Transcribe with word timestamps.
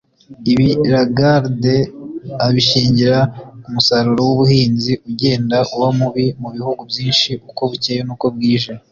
Ibi 0.51 0.69
Lagarde 0.93 1.75
abishingira 2.45 3.19
ku 3.61 3.67
musaruro 3.75 4.21
w’ubuhinzi 4.27 4.91
ugenda 5.09 5.57
uba 5.75 5.89
mubi 5.97 6.25
mu 6.41 6.49
bihugu 6.55 6.81
byinshi 6.91 7.29
uko 7.49 7.61
bucyeye 7.71 8.01
n’uko 8.03 8.25
bwije 8.35 8.71